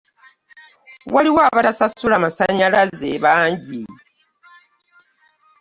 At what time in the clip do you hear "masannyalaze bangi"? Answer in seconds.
2.23-3.81